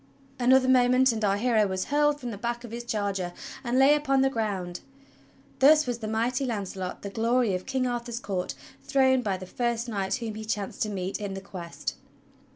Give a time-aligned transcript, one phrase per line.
[0.39, 3.93] Another moment and our hero was hurled from the back of his charger and lay
[3.93, 4.79] upon the ground.
[5.59, 9.87] Thus was the mighty Launcelot, the glory of King Arthur's court, thrown by the first
[9.87, 11.97] knight whom he chanced to meet in the Quest!